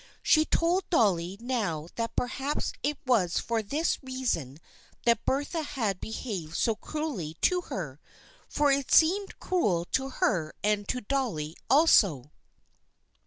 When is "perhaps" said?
2.15-2.73